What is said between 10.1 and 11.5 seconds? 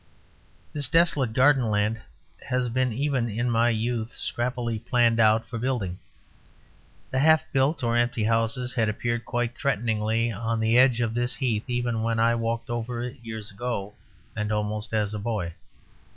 on the edge of this